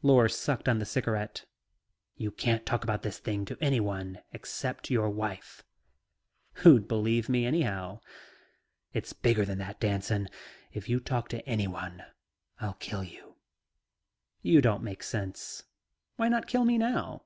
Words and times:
Lors 0.00 0.34
sucked 0.34 0.70
on 0.70 0.78
the 0.78 0.86
cigarette. 0.86 1.44
"You 2.16 2.30
can't 2.30 2.64
talk 2.64 2.82
about 2.82 3.02
this 3.02 3.18
thing 3.18 3.44
to 3.44 3.58
anyone 3.60 4.22
except 4.32 4.88
your 4.88 5.10
wife." 5.10 5.64
"Who'd 6.54 6.88
believe 6.88 7.28
me 7.28 7.44
anyhow?" 7.44 8.00
"It's 8.94 9.12
bigger 9.12 9.44
than 9.44 9.58
that, 9.58 9.80
Danson. 9.80 10.30
If 10.72 10.88
you 10.88 10.98
talk 10.98 11.28
to 11.28 11.46
anyone, 11.46 12.02
I'll 12.58 12.78
kill 12.80 13.04
you." 13.04 13.36
"You 14.40 14.62
don't 14.62 14.82
make 14.82 15.02
sense. 15.02 15.64
Why 16.16 16.30
not 16.30 16.48
kill 16.48 16.64
me 16.64 16.78
now?" 16.78 17.24